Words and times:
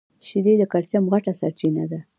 شیدې 0.27 0.53
د 0.57 0.63
کلیسم 0.71 1.03
غټه 1.11 1.31
سرچینه 1.39 1.83
ده. 1.91 1.99